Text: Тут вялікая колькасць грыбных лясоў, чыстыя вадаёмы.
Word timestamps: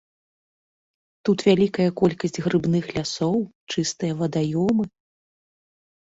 Тут 1.27 1.37
вялікая 1.49 1.85
колькасць 1.99 2.39
грыбных 2.45 2.83
лясоў, 2.95 3.35
чыстыя 3.75 4.13
вадаёмы. 4.23 4.83